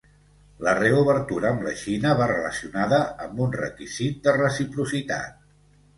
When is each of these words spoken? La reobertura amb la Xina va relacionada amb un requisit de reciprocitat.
La 0.67 0.71
reobertura 0.77 1.49
amb 1.55 1.67
la 1.67 1.73
Xina 1.83 2.15
va 2.21 2.29
relacionada 2.33 2.99
amb 3.27 3.45
un 3.49 3.53
requisit 3.61 4.19
de 4.29 4.35
reciprocitat. 4.43 5.37